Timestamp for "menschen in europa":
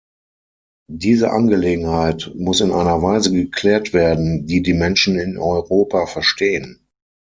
4.73-6.07